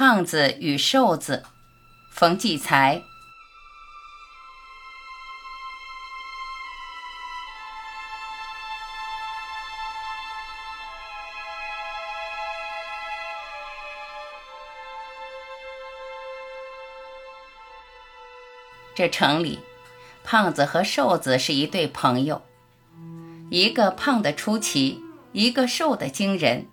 [0.00, 1.42] 胖子与瘦子，
[2.12, 3.02] 冯骥才。
[18.94, 19.58] 这城里，
[20.22, 22.40] 胖子和瘦子是一对朋友，
[23.50, 25.02] 一个胖得出奇，
[25.32, 26.68] 一个瘦的惊人。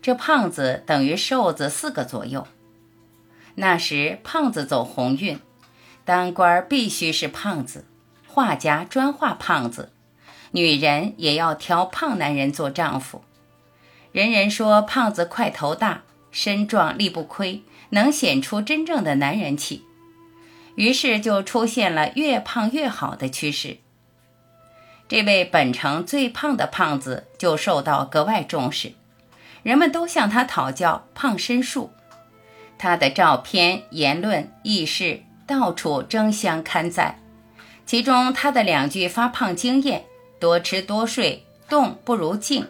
[0.00, 2.46] 这胖子等于瘦子四个左右。
[3.56, 5.40] 那时胖子走鸿运，
[6.04, 7.84] 当官必须是胖子，
[8.26, 9.90] 画家专画胖子，
[10.52, 13.22] 女人也要挑胖男人做丈夫。
[14.12, 19.84] 人人说胖子块头大，身壮力不亏，能显出真正的男人气。
[20.76, 23.78] 于是就出现了越胖越好的趋势。
[25.08, 28.92] 这位本城最胖的胖子就受到格外重视。
[29.62, 31.90] 人们都向他讨教胖身术，
[32.78, 37.18] 他的照片、言论、轶事到处争相刊载。
[37.84, 40.04] 其中他的两句发胖经验
[40.38, 42.68] ：“多吃多睡，动不如静”，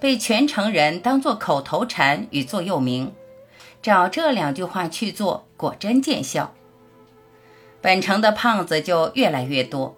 [0.00, 3.12] 被全城人当作口头禅与座右铭。
[3.82, 6.54] 照这两句话去做，果真见效。
[7.80, 9.96] 本城的胖子就越来越多，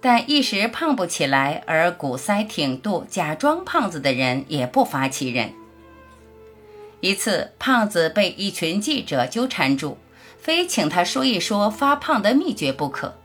[0.00, 5.52] 但一时胖不起来而鼓腮挺肚、假装胖子的人也不乏其人。
[7.00, 9.98] 一次，胖子被一群记者纠缠住，
[10.38, 13.18] 非请他说一说发胖的秘诀不可。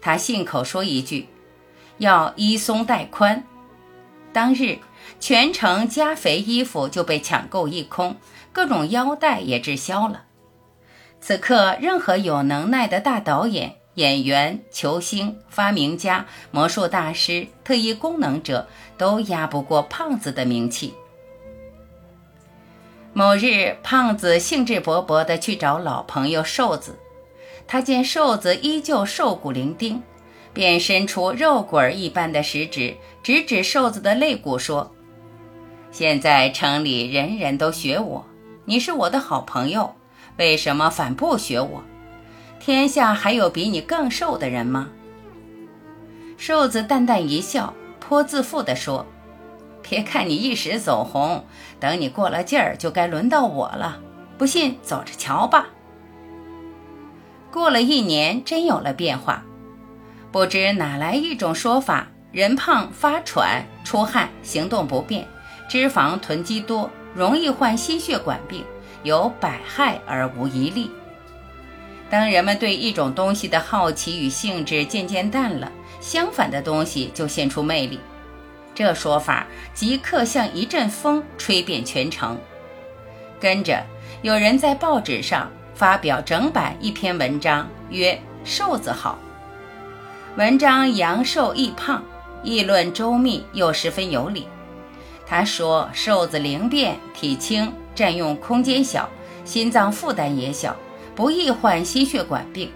[0.00, 1.26] 他信口说一句
[1.98, 3.44] ：“要衣松带宽。”
[4.32, 4.78] 当日，
[5.18, 8.16] 全城加肥衣服就被抢购一空，
[8.52, 10.24] 各种腰带也滞销了。
[11.20, 20.94] 此刻，任何有能耐的大导演、演员、球星、发明家、魔术大师、特异功能者，都压不过胖子的名气。
[23.18, 26.96] 某日，胖子兴致勃勃地去找老朋友瘦子。
[27.66, 30.00] 他见瘦子依旧瘦骨伶仃，
[30.52, 34.92] 便伸出肉棍一般的食指，指指瘦子的肋骨，说
[35.90, 38.24] ：“现在城里人人都学我，
[38.64, 39.92] 你是我的好朋友，
[40.36, 41.82] 为什么反不学我？
[42.60, 44.90] 天下还有比你更瘦的人吗？”
[46.38, 49.04] 瘦子淡淡一笑，颇自负地说。
[49.88, 51.44] 别看你一时走红，
[51.80, 54.00] 等你过了劲儿，就该轮到我了。
[54.36, 55.68] 不信，走着瞧吧。
[57.50, 59.42] 过了一年，真有了变化。
[60.30, 65.26] 不知哪来一种说法：人胖发喘、出汗、行动不便，
[65.68, 68.62] 脂肪囤积多，容易患心血管病，
[69.02, 70.90] 有百害而无一利。
[72.10, 77.98] 当人们对一种东西的好奇与兴致渐渐淡了，相反的东西就现出魅力。
[78.78, 79.44] 这说法
[79.74, 82.38] 即刻像一阵风吹遍全城，
[83.40, 83.84] 跟着
[84.22, 88.12] 有人在报纸上发表整版一篇文章，曰
[88.44, 89.18] 《瘦子好》。
[90.38, 92.00] 文章阳瘦易胖，
[92.44, 94.46] 议论周密又十分有理。
[95.26, 99.08] 他说，瘦子灵便，体轻，占用空间小，
[99.44, 100.76] 心脏负担也小，
[101.16, 102.70] 不易患心血管病。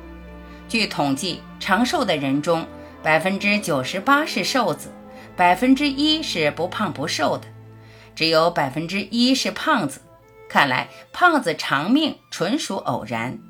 [0.68, 2.66] 据统计，长寿的人中，
[3.04, 4.92] 百分之九十八是瘦子。
[5.42, 7.48] 百分之一是不胖不瘦的，
[8.14, 10.00] 只有百分之一是胖子。
[10.48, 13.40] 看来胖子长命纯属偶然。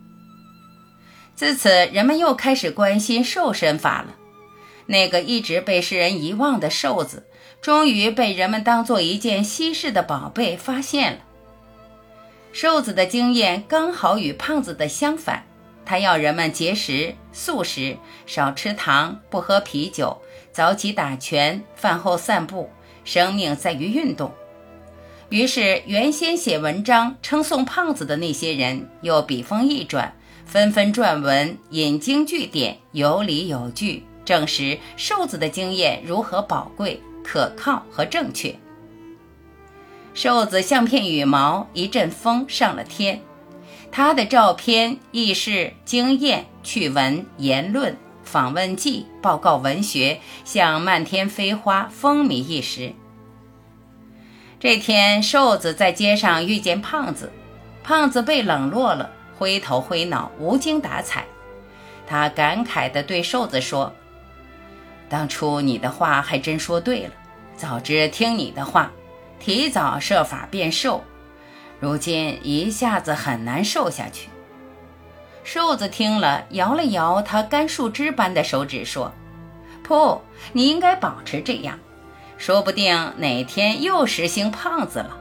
[1.37, 4.15] 自此，人们又开始关心瘦身法了。
[4.87, 7.27] 那个一直被世人遗忘的瘦子，
[7.61, 11.19] 终于被人们当做一件稀世的宝贝发现了。
[12.53, 15.45] 瘦子的经验刚好与胖子的相反。
[15.93, 22.71] 他要人们节食、素食，少吃糖，不喝啤酒，早起打拳，饭后散步。
[23.05, 24.33] 生命在于运动。
[25.29, 30.17] 于是，原先写文章称颂胖子的那些人，又笔锋一转，
[30.47, 38.57] 纷纷撰文引经据典，有理有据，证实瘦子的经验如何宝贵、可靠和正确。
[40.15, 43.21] 瘦子像片羽毛，一阵风上了天。
[43.95, 47.95] 他的照片、轶事、经验、趣闻、言论、
[48.25, 52.95] 访问记、报告文学，像漫天飞花，风靡一时。
[54.59, 57.31] 这天，瘦子在街上遇见胖子，
[57.85, 61.27] 胖子被冷落了，灰头灰脑，无精打采。
[62.07, 63.93] 他感慨地对瘦子说
[65.11, 67.13] ：“当初你的话还真说对了，
[67.59, 68.91] 早知听你的话，
[69.39, 71.05] 提早设法变瘦。”
[71.83, 74.29] 如今一下子很难瘦下去。
[75.43, 79.13] 瘦子听了，摇了摇他干树枝般的手指，说
[79.83, 81.77] ：“不，你应该保持这样，
[82.39, 85.19] 说不定哪天又实行胖子了。”